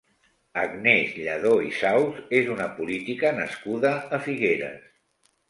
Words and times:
Agnès 0.59 1.11
Lladó 1.17 1.51
i 1.65 1.69
Saus 1.81 2.17
és 2.39 2.49
una 2.55 2.67
política 2.81 3.35
nascuda 3.43 3.95
a 4.19 4.23
Figueres. 4.27 4.91